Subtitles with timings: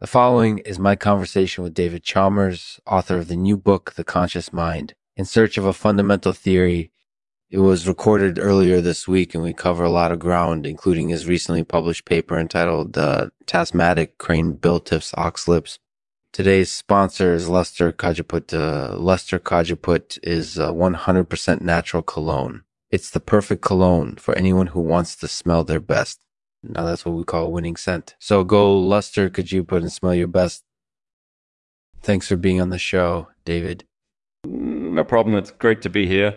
[0.00, 4.50] The following is my conversation with David Chalmers, author of the new book, The Conscious
[4.50, 6.90] Mind, in search of a fundamental theory.
[7.50, 11.26] It was recorded earlier this week and we cover a lot of ground, including his
[11.26, 15.78] recently published paper entitled uh, Tasmatic Cranebill Tiffs Oxlips.
[16.32, 18.54] Today's sponsor is Lester Kajaput.
[18.54, 22.62] Uh, Luster Kajaput is a 100% natural cologne.
[22.90, 26.20] It's the perfect cologne for anyone who wants to smell their best.
[26.62, 28.14] Now that's what we call a winning scent.
[28.18, 30.64] So go Luster, could you put and smell your best?
[32.02, 33.84] Thanks for being on the show, David.
[34.44, 35.36] No problem.
[35.36, 36.36] It's great to be here.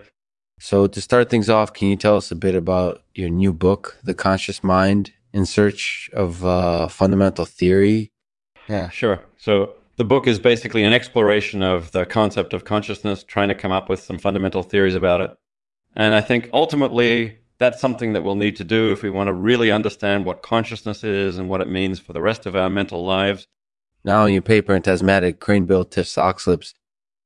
[0.60, 3.98] So to start things off, can you tell us a bit about your new book,
[4.04, 8.12] The Conscious Mind, in search of uh, fundamental theory?
[8.70, 9.22] Yeah, sure.
[9.38, 13.72] So the book is basically an exploration of the concept of consciousness, trying to come
[13.72, 15.32] up with some fundamental theories about it.
[15.96, 19.34] And I think ultimately that's something that we'll need to do if we want to
[19.34, 23.06] really understand what consciousness is and what it means for the rest of our mental
[23.06, 23.48] lives.
[24.04, 26.74] Now, in your paper Antasthmatic Cranebill Tiffs Oxlips,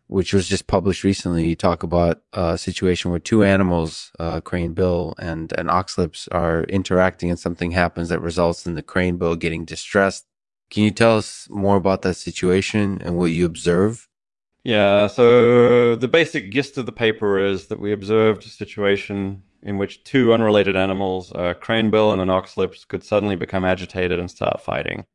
[0.05, 4.73] which was just published recently, you talk about a situation where two animals, uh, crane
[4.73, 9.35] bill and an oxlips, are interacting and something happens that results in the crane bill
[9.35, 10.27] getting distressed.
[10.69, 14.07] Can you tell us more about that situation and what you observe?
[14.63, 19.77] Yeah, so the basic gist of the paper is that we observed a situation in
[19.77, 24.61] which two unrelated animals, a cranebill and an oxlips, could suddenly become agitated and start
[24.61, 25.05] fighting.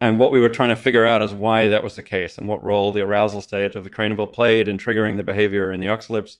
[0.00, 2.48] And what we were trying to figure out is why that was the case and
[2.48, 5.86] what role the arousal state of the cranebill played in triggering the behavior in the
[5.86, 6.38] oxlips.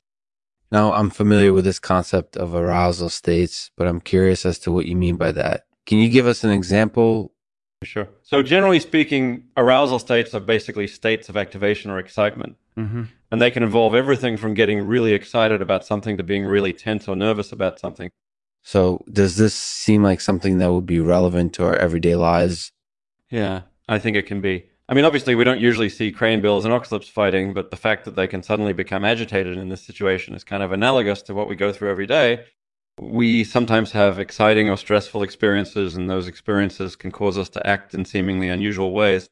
[0.72, 4.86] Now, I'm familiar with this concept of arousal states, but I'm curious as to what
[4.86, 5.64] you mean by that.
[5.86, 7.31] Can you give us an example?
[7.84, 8.08] Sure.
[8.22, 12.56] So, generally speaking, arousal states are basically states of activation or excitement.
[12.76, 13.04] Mm-hmm.
[13.30, 17.08] And they can involve everything from getting really excited about something to being really tense
[17.08, 18.10] or nervous about something.
[18.62, 22.70] So, does this seem like something that would be relevant to our everyday lives?
[23.30, 24.66] Yeah, I think it can be.
[24.88, 28.14] I mean, obviously, we don't usually see cranebills and oxlips fighting, but the fact that
[28.14, 31.56] they can suddenly become agitated in this situation is kind of analogous to what we
[31.56, 32.44] go through every day.
[32.98, 37.94] We sometimes have exciting or stressful experiences, and those experiences can cause us to act
[37.94, 39.28] in seemingly unusual ways.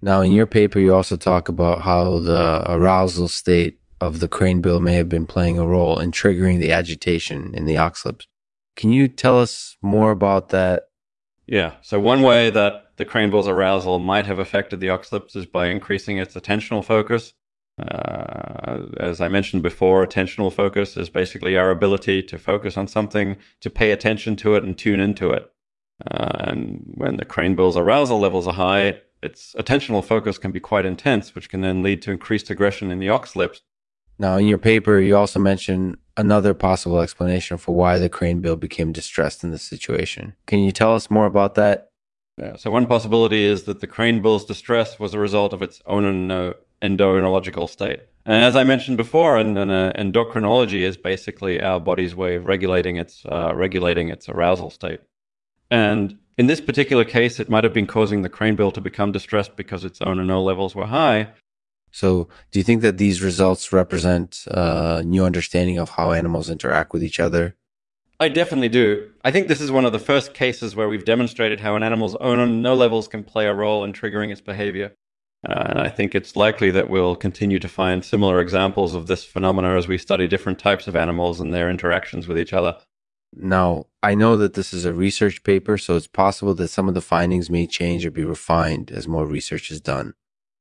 [0.00, 4.60] Now, in your paper, you also talk about how the arousal state of the crane
[4.60, 8.26] bill may have been playing a role in triggering the agitation in the oxlips.
[8.76, 10.84] Can you tell us more about that?
[11.46, 11.72] Yeah.
[11.82, 15.66] So one way that the crane bill's arousal might have affected the oxlips is by
[15.66, 17.32] increasing its attentional focus.
[17.78, 23.36] Uh, as I mentioned before, attentional focus is basically our ability to focus on something,
[23.60, 25.50] to pay attention to it, and tune into it.
[26.10, 30.60] Uh, and when the crane bill's arousal levels are high, its attentional focus can be
[30.60, 33.60] quite intense, which can then lead to increased aggression in the oxlips.
[34.18, 38.56] Now, in your paper, you also mention another possible explanation for why the crane bill
[38.56, 40.34] became distressed in this situation.
[40.46, 41.90] Can you tell us more about that?
[42.36, 45.82] Yeah, so one possibility is that the crane bill's distress was a result of its
[45.86, 46.04] own
[46.82, 48.00] endocrinological state.
[48.24, 52.46] And as I mentioned before, and, and uh, endocrinology is basically our body's way of
[52.46, 55.00] regulating its uh, regulating its arousal state.
[55.70, 59.12] And in this particular case, it might have been causing the crane bill to become
[59.12, 61.28] distressed because its own NO levels were high.
[61.90, 66.92] So, do you think that these results represent a new understanding of how animals interact
[66.92, 67.56] with each other?
[68.20, 69.10] I definitely do.
[69.24, 72.16] I think this is one of the first cases where we've demonstrated how an animal's
[72.16, 74.92] own NO levels can play a role in triggering its behavior.
[75.46, 79.24] Uh, and I think it's likely that we'll continue to find similar examples of this
[79.24, 82.76] phenomena as we study different types of animals and their interactions with each other.
[83.34, 86.94] Now, I know that this is a research paper, so it's possible that some of
[86.94, 90.14] the findings may change or be refined as more research is done.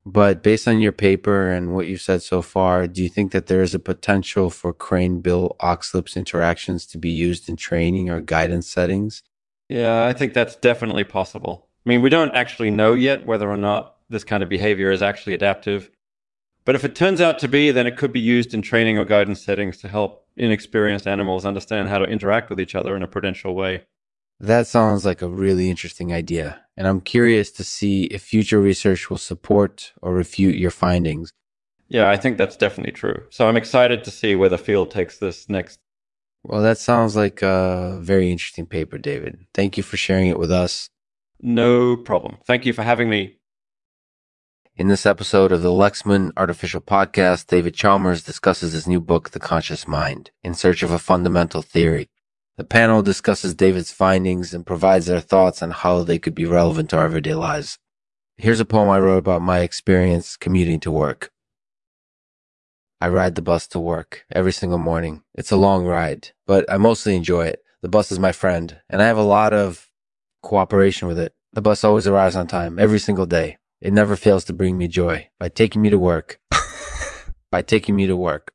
[0.06, 3.48] But based on your paper and what you've said so far, do you think that
[3.48, 8.22] there is a potential for crane bill oxlips interactions to be used in training or
[8.22, 9.24] guidance settings?
[9.68, 11.68] Yeah, I think that's definitely possible.
[11.86, 15.01] I mean, we don't actually know yet whether or not this kind of behavior is
[15.01, 15.90] actually adaptive.
[16.66, 19.06] But if it turns out to be, then it could be used in training or
[19.06, 23.07] guidance settings to help inexperienced animals understand how to interact with each other in a
[23.07, 23.84] prudential way.
[24.40, 29.09] That sounds like a really interesting idea, and I'm curious to see if future research
[29.09, 31.31] will support or refute your findings.
[31.88, 33.24] Yeah, I think that's definitely true.
[33.30, 35.80] So I'm excited to see where the field takes this next.
[36.44, 39.39] Well, that sounds like a very interesting paper, David.
[39.53, 40.88] Thank you for sharing it with us.
[41.42, 42.38] No problem.
[42.45, 43.37] Thank you for having me.
[44.77, 49.39] In this episode of the Lexman Artificial Podcast, David Chalmers discusses his new book, The
[49.39, 52.12] Conscious Mind, in search of a fundamental theory.
[52.57, 56.91] The panel discusses David's findings and provides their thoughts on how they could be relevant
[56.91, 57.79] to our everyday lives.
[58.38, 61.31] Here's a poem I wrote about my experience commuting to work.
[63.01, 65.24] I ride the bus to work every single morning.
[65.33, 67.63] It's a long ride, but I mostly enjoy it.
[67.81, 69.89] The bus is my friend, and I have a lot of
[70.44, 71.33] cooperation with it.
[71.51, 73.57] The bus always arrives on time every single day.
[73.79, 76.39] It never fails to bring me joy by taking me to work.
[77.51, 78.51] by taking me to work.